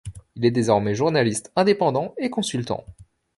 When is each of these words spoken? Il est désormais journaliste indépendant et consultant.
Il 0.33 0.45
est 0.45 0.49
désormais 0.49 0.95
journaliste 0.95 1.51
indépendant 1.55 2.15
et 2.17 2.31
consultant. 2.31 2.83